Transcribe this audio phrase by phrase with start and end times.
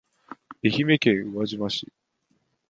[0.63, 1.93] 愛媛県宇和島市